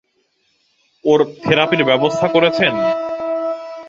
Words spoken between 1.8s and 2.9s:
ব্যবস্থা করেছেন?